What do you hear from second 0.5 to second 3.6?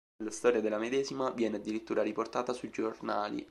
della medesima viene addirittura riportata sui giornali.